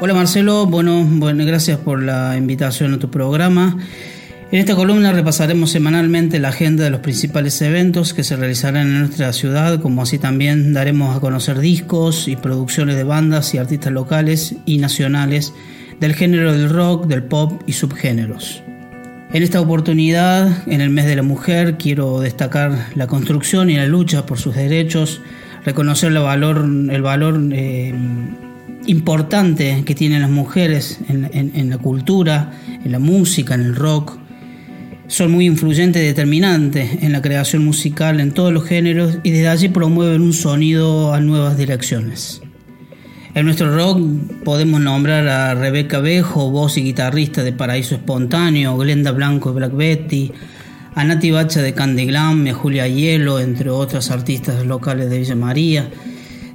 Hola 0.00 0.14
Marcelo, 0.14 0.66
bueno, 0.66 1.04
bueno, 1.04 1.44
gracias 1.44 1.76
por 1.76 2.00
la 2.00 2.36
invitación 2.36 2.94
a 2.94 3.00
tu 3.00 3.10
programa. 3.10 3.76
En 4.52 4.60
esta 4.60 4.76
columna 4.76 5.12
repasaremos 5.12 5.72
semanalmente 5.72 6.38
la 6.38 6.50
agenda 6.50 6.84
de 6.84 6.90
los 6.90 7.00
principales 7.00 7.60
eventos 7.62 8.14
que 8.14 8.22
se 8.22 8.36
realizarán 8.36 8.86
en 8.86 9.00
nuestra 9.00 9.32
ciudad, 9.32 9.80
como 9.80 10.02
así 10.02 10.20
también 10.20 10.72
daremos 10.72 11.16
a 11.16 11.20
conocer 11.20 11.58
discos 11.58 12.28
y 12.28 12.36
producciones 12.36 12.94
de 12.94 13.02
bandas 13.02 13.52
y 13.54 13.58
artistas 13.58 13.92
locales 13.92 14.54
y 14.66 14.78
nacionales 14.78 15.52
del 15.98 16.14
género 16.14 16.52
del 16.52 16.70
rock, 16.70 17.08
del 17.08 17.24
pop 17.24 17.60
y 17.66 17.72
subgéneros. 17.72 18.62
En 19.32 19.42
esta 19.42 19.60
oportunidad, 19.60 20.62
en 20.68 20.80
el 20.80 20.90
mes 20.90 21.06
de 21.06 21.16
la 21.16 21.24
mujer, 21.24 21.76
quiero 21.76 22.20
destacar 22.20 22.86
la 22.94 23.08
construcción 23.08 23.68
y 23.68 23.76
la 23.76 23.86
lucha 23.86 24.26
por 24.26 24.38
sus 24.38 24.54
derechos, 24.54 25.22
reconocer 25.64 26.12
el 26.12 26.18
valor, 26.20 26.58
el 26.58 27.02
valor 27.02 27.40
eh, 27.50 27.92
importante 28.88 29.82
que 29.84 29.94
tienen 29.94 30.22
las 30.22 30.30
mujeres 30.30 30.98
en, 31.08 31.70
la 31.70 31.78
cultura, 31.78 32.52
en 32.66 32.90
la 32.90 32.98
música, 32.98 33.54
en 33.54 33.60
el 33.60 33.76
rock. 33.76 34.18
Son 35.06 35.30
muy 35.30 35.46
influyentes 35.46 36.02
y 36.02 36.06
determinantes 36.06 37.02
en 37.02 37.12
la 37.12 37.22
creación 37.22 37.64
musical 37.64 38.20
en 38.20 38.32
todos 38.32 38.52
los 38.52 38.64
géneros 38.64 39.18
y 39.22 39.30
desde 39.30 39.48
allí 39.48 39.68
promueven 39.68 40.22
un 40.22 40.32
sonido 40.32 41.14
a 41.14 41.20
nuevas 41.20 41.56
direcciones. 41.56 42.40
En 43.34 43.44
nuestro 43.44 43.74
rock 43.74 44.00
podemos 44.42 44.80
nombrar 44.80 45.28
a 45.28 45.54
Rebeca 45.54 46.00
Bejo, 46.00 46.50
voz 46.50 46.76
y 46.78 46.82
guitarrista 46.82 47.44
de 47.44 47.52
Paraíso 47.52 47.94
Espontáneo, 47.94 48.76
Glenda 48.76 49.12
Blanco 49.12 49.50
de 49.50 49.56
Black 49.56 49.76
Betty, 49.76 50.32
a 50.94 51.04
Nati 51.04 51.30
Bacha 51.30 51.62
de 51.62 51.74
Candy 51.74 52.06
Glam, 52.06 52.46
a 52.46 52.54
Julia 52.54 52.88
Hielo, 52.88 53.38
entre 53.38 53.70
otras 53.70 54.10
artistas 54.10 54.64
locales 54.66 55.10
de 55.10 55.18
Villa 55.18 55.36
María. 55.36 55.90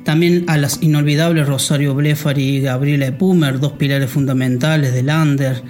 También 0.03 0.45
a 0.47 0.57
las 0.57 0.81
inolvidables 0.81 1.47
Rosario 1.47 1.95
Blefari 1.95 2.57
y 2.57 2.61
Gabriela 2.61 3.17
Pumer, 3.17 3.59
dos 3.59 3.73
pilares 3.73 4.09
fundamentales 4.09 4.93
de 4.93 5.03
Lander. 5.03 5.63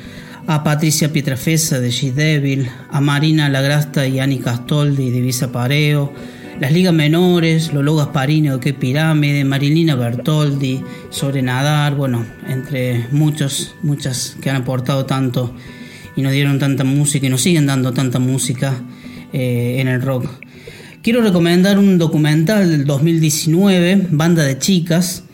A 0.45 0.63
Patricia 0.63 1.13
Pietrafesa 1.13 1.79
de 1.79 1.89
G-Devil, 1.89 2.67
a 2.89 2.99
Marina 2.99 3.47
Lagrasta 3.47 4.05
y 4.07 4.19
Ani 4.19 4.39
Castoldi 4.39 5.09
de 5.09 5.21
Visa 5.21 5.53
Pareo 5.53 6.11
las 6.59 6.71
ligas 6.71 6.93
menores, 6.93 7.73
Lolo 7.73 7.95
Gasparini 7.95 8.49
de 8.49 8.59
Qué 8.59 8.73
Pirámide, 8.73 9.43
Marilina 9.43 9.95
Bertoldi, 9.95 10.81
Sobre 11.09 11.41
Nadar, 11.41 11.95
bueno, 11.95 12.25
entre 12.47 13.07
muchos, 13.11 13.75
muchas 13.81 14.37
que 14.39 14.49
han 14.49 14.57
aportado 14.57 15.05
tanto 15.05 15.53
y 16.15 16.21
nos 16.21 16.31
dieron 16.31 16.59
tanta 16.59 16.83
música 16.83 17.25
y 17.25 17.29
nos 17.29 17.41
siguen 17.41 17.65
dando 17.65 17.91
tanta 17.91 18.19
música 18.19 18.81
eh, 19.33 19.77
en 19.79 19.87
el 19.87 20.01
rock. 20.01 20.29
Quiero 21.03 21.21
recomendar 21.21 21.79
un 21.79 21.97
documental 21.97 22.71
del 22.71 22.85
2019, 22.85 24.07
Banda 24.11 24.43
de 24.43 24.57
Chicas, 24.57 25.25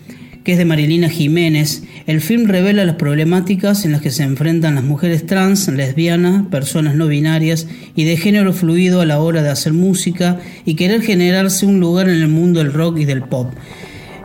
que 0.44 0.54
es 0.54 0.58
de 0.58 0.66
Marilina 0.66 1.10
Jiménez. 1.10 1.84
El 2.08 2.22
film 2.22 2.48
revela 2.48 2.86
las 2.86 2.96
problemáticas 2.96 3.86
en 3.86 3.92
las 3.92 4.02
que 4.02 4.10
se 4.10 4.24
enfrentan 4.24 4.74
las 4.74 4.84
mujeres 4.84 5.28
trans, 5.28 5.68
lesbianas, 5.68 6.48
personas 6.48 6.96
no 6.96 7.06
binarias 7.06 7.68
y 7.96 8.04
de 8.06 8.18
género 8.18 8.52
fluido 8.52 9.00
a 9.00 9.06
la 9.06 9.20
hora 9.20 9.44
de 9.44 9.50
hacer 9.50 9.74
música 9.74 10.40
y 10.66 10.74
querer 10.74 11.04
generarse 11.04 11.68
un 11.68 11.80
lugar 11.80 12.10
en 12.10 12.16
el 12.16 12.30
mundo 12.30 12.62
del 12.62 12.74
rock 12.74 12.98
y 12.98 13.06
del 13.06 13.22
pop. 13.22 13.54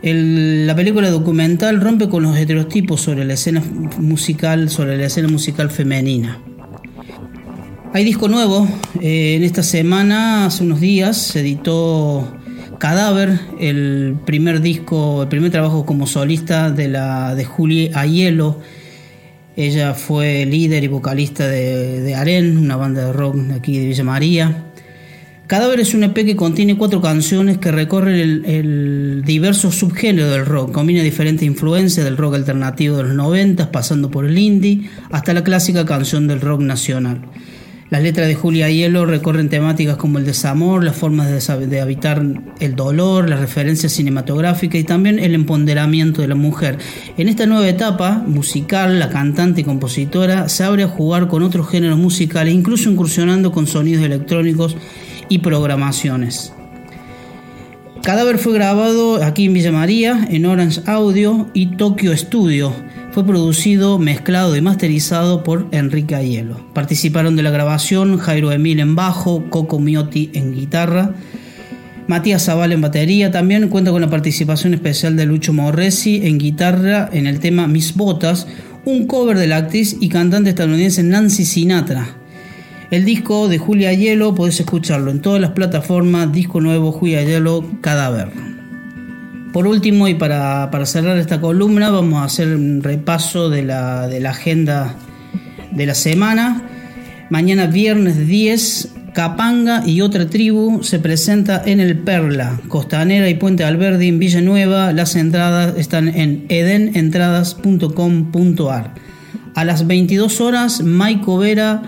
la 0.01 0.75
película 0.75 1.11
documental 1.11 1.79
rompe 1.79 2.09
con 2.09 2.23
los 2.23 2.35
estereotipos 2.35 3.01
sobre 3.01 3.23
la 3.23 3.35
escena 3.35 3.61
musical, 3.99 4.71
sobre 4.71 4.97
la 4.97 5.05
escena 5.05 5.27
musical 5.27 5.69
femenina. 5.69 6.41
Hay 7.95 8.03
disco 8.03 8.27
nuevo. 8.27 8.67
Eh, 8.99 9.35
en 9.37 9.43
esta 9.43 9.63
semana, 9.63 10.47
hace 10.47 10.65
unos 10.65 10.81
días, 10.81 11.15
se 11.15 11.39
editó 11.39 12.27
Cadáver, 12.77 13.39
el 13.57 14.17
primer 14.25 14.59
disco, 14.59 15.23
el 15.23 15.29
primer 15.29 15.49
trabajo 15.49 15.85
como 15.85 16.05
solista 16.05 16.71
de 16.71 16.89
la 16.89 17.35
de 17.35 17.45
Julie 17.45 17.91
Ayelo. 17.95 18.59
Ella 19.55 19.93
fue 19.93 20.45
líder 20.45 20.83
y 20.83 20.87
vocalista 20.87 21.47
de, 21.47 22.01
de 22.01 22.15
Aren, 22.15 22.57
una 22.57 22.75
banda 22.75 23.05
de 23.05 23.13
rock 23.13 23.37
aquí 23.55 23.79
de 23.79 23.85
Villa 23.85 24.03
María. 24.03 24.65
Cadáver 25.47 25.79
es 25.79 25.93
un 25.93 26.03
EP 26.03 26.15
que 26.15 26.35
contiene 26.35 26.75
cuatro 26.75 26.99
canciones 26.99 27.59
que 27.59 27.71
recorren 27.71 28.15
el, 28.15 28.45
el 28.45 29.23
diverso 29.25 29.71
subgénero 29.71 30.29
del 30.29 30.45
rock. 30.45 30.73
Combina 30.73 31.01
diferentes 31.01 31.47
influencias 31.47 32.03
del 32.03 32.17
rock 32.17 32.35
alternativo 32.35 32.97
de 32.97 33.03
los 33.03 33.13
90, 33.13 33.71
pasando 33.71 34.11
por 34.11 34.25
el 34.25 34.37
indie, 34.37 34.89
hasta 35.11 35.33
la 35.33 35.45
clásica 35.45 35.85
canción 35.85 36.27
del 36.27 36.41
rock 36.41 36.59
nacional. 36.59 37.21
Las 37.95 38.03
letras 38.03 38.27
de 38.27 38.35
Julia 38.35 38.69
Hielo 38.69 39.05
recorren 39.05 39.47
temáticas 39.47 39.95
como 39.95 40.17
el 40.17 40.25
desamor, 40.25 40.83
las 40.83 40.97
formas 40.97 41.29
de, 41.29 41.79
habitar 41.79 42.21
el 42.59 42.75
dolor, 42.75 43.29
las 43.29 43.39
referencias 43.39 43.93
cinematográficas 43.93 44.81
y 44.81 44.83
también 44.83 45.17
el 45.17 45.33
empoderamiento 45.33 46.21
de 46.21 46.27
la 46.27 46.35
mujer. 46.35 46.77
En 47.17 47.29
esta 47.29 47.45
nueva 47.45 47.69
etapa 47.69 48.21
musical, 48.27 48.99
la 48.99 49.07
cantante 49.07 49.61
y 49.61 49.63
compositora 49.63 50.49
se 50.49 50.65
abre 50.65 50.83
a 50.83 50.89
jugar 50.89 51.29
con 51.29 51.41
otros 51.41 51.69
géneros 51.69 51.97
musicales, 51.97 52.53
incluso 52.53 52.91
incursionando 52.91 53.53
con 53.53 53.65
sonidos 53.65 54.03
electrónicos 54.03 54.75
y 55.29 55.37
programaciones. 55.37 56.51
Cadáver 58.03 58.39
fue 58.39 58.55
grabado 58.55 59.23
aquí 59.23 59.45
en 59.45 59.53
Villa 59.53 59.71
María, 59.71 60.27
en 60.29 60.45
Orange 60.45 60.81
Audio 60.85 61.47
y 61.53 61.77
Tokyo 61.77 62.15
Studio 62.17 62.73
fue 63.15 63.25
producido, 63.25 63.97
mezclado 63.97 64.57
y 64.57 64.61
masterizado 64.61 65.41
por 65.41 65.67
Enrique 65.71 66.15
Aiello. 66.15 66.57
Participaron 66.73 67.37
de 67.37 67.43
la 67.43 67.49
grabación 67.49 68.17
Jairo 68.17 68.51
Emil 68.51 68.81
en 68.81 68.93
bajo, 68.93 69.49
Coco 69.49 69.79
Miotti 69.79 70.31
en 70.33 70.53
guitarra, 70.53 71.13
Matías 72.07 72.43
Zaval 72.43 72.73
en 72.73 72.81
batería. 72.81 73.31
También 73.31 73.69
cuenta 73.69 73.91
con 73.91 74.01
la 74.01 74.09
participación 74.09 74.73
especial 74.73 75.15
de 75.15 75.25
Lucho 75.25 75.53
Morresi 75.53 76.27
en 76.27 76.37
guitarra 76.37 77.09
en 77.13 77.25
el 77.25 77.39
tema 77.39 77.67
Mis 77.67 77.95
Botas, 77.95 78.47
un 78.83 79.07
cover 79.07 79.37
de 79.37 79.47
la 79.47 79.57
actriz 79.59 79.95
y 80.01 80.09
cantante 80.09 80.49
estadounidense 80.49 81.01
Nancy 81.01 81.45
Sinatra. 81.45 82.17
El 82.91 83.05
disco 83.05 83.47
de 83.47 83.59
Julia 83.59 83.93
Hielo 83.93 84.35
podés 84.35 84.59
escucharlo 84.59 85.09
en 85.09 85.21
todas 85.21 85.39
las 85.39 85.51
plataformas, 85.51 86.33
disco 86.33 86.59
nuevo 86.59 86.91
Julia 86.91 87.23
Hielo 87.23 87.63
Cadáver. 87.79 88.54
Por 89.55 89.65
último, 89.67 90.07
y 90.09 90.15
para, 90.15 90.69
cerrar 90.85 91.17
esta 91.17 91.39
columna, 91.39 91.89
vamos 91.89 92.19
a 92.19 92.25
hacer 92.25 92.49
un 92.49 92.83
repaso 92.83 93.49
de 93.49 93.63
la, 93.63 94.03
agenda 94.27 94.97
de 95.71 95.85
la 95.85 95.95
semana. 95.95 96.67
Mañana 97.29 97.67
viernes 97.67 98.27
10, 98.27 98.95
Capanga 99.13 99.87
y 99.87 100.01
otra 100.01 100.27
tribu 100.27 100.83
se 100.83 100.99
presenta 100.99 101.63
en 101.65 101.79
el 101.79 101.99
Perla, 101.99 102.59
Costanera 102.67 103.29
y 103.29 103.35
Puente 103.35 103.63
Alberdi 103.63 104.09
en 104.09 104.19
Villanueva. 104.19 104.91
Las 104.91 105.15
entradas 105.15 105.75
están 105.77 106.09
en 106.09 106.47
edenentradas.com.ar. 106.49 108.93
A 109.55 109.63
las 109.63 109.87
22 109.87 110.41
horas, 110.41 110.83
Maico 110.83 111.37
Vera 111.37 111.81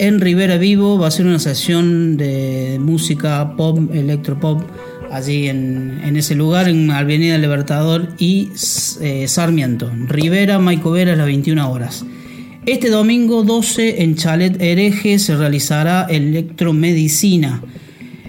en 0.00 0.20
Rivera 0.20 0.56
Vivo 0.56 0.98
va 0.98 1.06
a 1.06 1.12
ser 1.12 1.26
una 1.26 1.38
sesión 1.38 2.16
de 2.16 2.78
música 2.80 3.54
pop, 3.56 3.78
electropop 3.94 4.64
allí 5.12 5.48
en, 5.48 6.16
ese 6.16 6.34
lugar, 6.34 6.68
en 6.68 6.90
Avenida 6.90 7.36
Libertador 7.36 8.08
y 8.18 8.48
eh, 9.00 9.28
Sarmiento. 9.28 9.92
Rivera, 10.08 10.58
Maico 10.58 10.90
Vera, 10.90 11.12
a 11.12 11.16
las 11.16 11.26
21 11.26 11.70
horas. 11.70 12.04
Este 12.64 12.88
domingo 12.88 13.42
12 13.42 14.02
en 14.02 14.16
Chalet 14.16 14.60
Hereje 14.60 15.18
se 15.18 15.36
realizará 15.36 16.06
Electromedicina. 16.08 17.62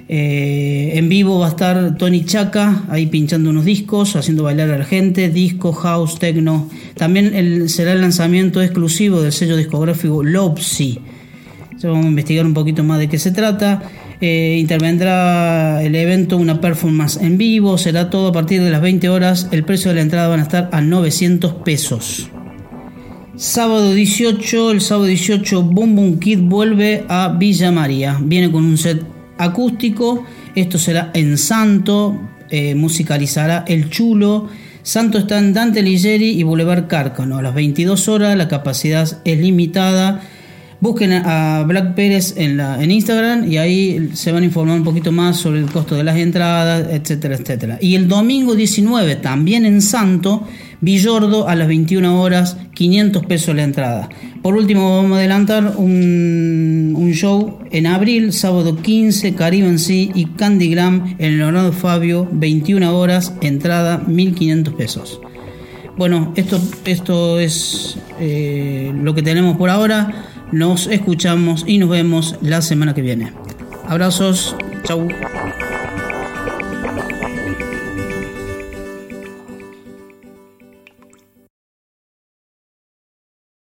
Eh, 0.09 0.91
en 0.95 1.07
vivo 1.07 1.39
va 1.39 1.47
a 1.47 1.49
estar 1.49 1.97
Tony 1.97 2.25
Chaca 2.25 2.83
ahí 2.89 3.05
pinchando 3.05 3.49
unos 3.49 3.63
discos, 3.63 4.17
haciendo 4.17 4.43
bailar 4.43 4.69
a 4.69 4.77
la 4.77 4.85
gente, 4.85 5.29
disco, 5.29 5.71
house, 5.71 6.19
techno. 6.19 6.69
También 6.95 7.69
será 7.69 7.93
el 7.93 8.01
lanzamiento 8.01 8.61
exclusivo 8.61 9.21
del 9.21 9.31
sello 9.31 9.55
discográfico 9.55 10.21
Lopsy. 10.21 10.99
Vamos 11.87 12.05
a 12.05 12.09
investigar 12.09 12.45
un 12.45 12.53
poquito 12.53 12.83
más 12.83 12.99
de 12.99 13.09
qué 13.09 13.17
se 13.17 13.31
trata. 13.31 13.81
Eh, 14.21 14.57
intervendrá 14.59 15.83
el 15.83 15.95
evento 15.95 16.37
una 16.37 16.61
performance 16.61 17.17
en 17.17 17.37
vivo, 17.37 17.77
será 17.77 18.09
todo 18.09 18.29
a 18.29 18.31
partir 18.31 18.63
de 18.63 18.69
las 18.69 18.81
20 18.81 19.09
horas, 19.09 19.49
el 19.51 19.65
precio 19.65 19.89
de 19.89 19.95
la 19.95 20.01
entrada 20.01 20.29
van 20.29 20.39
a 20.39 20.43
estar 20.43 20.69
a 20.71 20.79
900 20.79 21.55
pesos. 21.55 22.29
Sábado 23.35 23.93
18, 23.93 24.71
el 24.71 24.79
sábado 24.79 25.07
18 25.07 25.63
Boom 25.63 25.95
Boom 25.95 26.19
Kid 26.19 26.39
vuelve 26.39 27.03
a 27.09 27.35
Villa 27.37 27.71
María, 27.71 28.17
viene 28.21 28.49
con 28.49 28.63
un 28.63 28.77
set 28.77 29.03
acústico, 29.37 30.23
esto 30.55 30.77
será 30.77 31.11
en 31.13 31.37
Santo, 31.37 32.17
eh, 32.49 32.75
musicalizará 32.75 33.65
El 33.67 33.89
Chulo, 33.89 34.47
Santo 34.83 35.17
está 35.17 35.39
en 35.39 35.51
Dante 35.51 35.81
Ligieri 35.81 36.29
y 36.29 36.43
Boulevard 36.43 36.87
Cárcano, 36.87 37.39
a 37.39 37.41
las 37.41 37.55
22 37.55 38.07
horas, 38.07 38.37
la 38.37 38.47
capacidad 38.47 39.19
es 39.25 39.39
limitada, 39.39 40.21
Busquen 40.83 41.13
a 41.13 41.63
Black 41.65 41.95
Pérez 41.95 42.33
en, 42.35 42.57
la, 42.57 42.83
en 42.83 42.91
Instagram 42.91 43.49
y 43.49 43.55
ahí 43.55 44.09
se 44.15 44.33
van 44.33 44.43
a 44.43 44.45
informar 44.47 44.75
un 44.75 44.83
poquito 44.83 45.13
más 45.13 45.37
sobre 45.37 45.61
el 45.61 45.67
costo 45.67 45.95
de 45.95 46.03
las 46.03 46.17
entradas, 46.17 46.89
etcétera, 46.91 47.35
etcétera. 47.35 47.77
Y 47.79 47.95
el 47.95 48.09
domingo 48.09 48.53
19, 48.53 49.15
también 49.15 49.63
en 49.63 49.81
Santo, 49.81 50.45
Villordo 50.81 51.47
a 51.47 51.55
las 51.55 51.69
21 51.69 52.21
horas, 52.21 52.57
500 52.73 53.25
pesos 53.27 53.55
la 53.55 53.63
entrada. 53.63 54.09
Por 54.41 54.57
último, 54.57 54.97
vamos 54.97 55.13
a 55.13 55.19
adelantar 55.19 55.75
un, 55.77 56.93
un 56.97 57.13
show 57.13 57.59
en 57.71 57.87
abril, 57.87 58.33
sábado 58.33 58.75
15, 58.75 59.35
Caribe 59.35 59.69
en 59.69 59.79
sí 59.79 60.11
y 60.13 60.25
Candygram 60.25 61.15
en 61.17 61.37
Leonardo 61.37 61.71
Fabio, 61.71 62.27
21 62.29 62.99
horas, 62.99 63.33
entrada 63.39 63.99
1500 64.05 64.73
pesos. 64.73 65.21
Bueno, 65.95 66.33
esto, 66.35 66.59
esto 66.85 67.39
es 67.39 67.97
eh, 68.19 68.91
lo 68.93 69.13
que 69.15 69.21
tenemos 69.21 69.55
por 69.55 69.69
ahora. 69.69 70.32
Nos 70.53 70.85
escuchamos 70.85 71.63
y 71.65 71.79
nos 71.79 71.89
vemos 71.89 72.35
la 72.39 72.61
semana 72.61 72.93
que 72.93 73.01
viene. 73.01 73.33
Abrazos, 73.87 74.55
chau. 74.83 75.07